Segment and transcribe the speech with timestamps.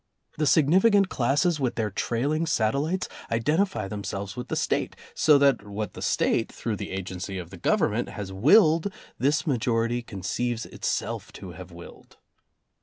[0.39, 5.61] The significant classes with their trailing satellites, identify them selves with the State, so that
[5.63, 11.31] what the State, through the agency of the Government, has willed, this majority conceives itself
[11.33, 12.17] to have willed.